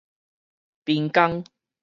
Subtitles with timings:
[0.83, 1.43] 濱江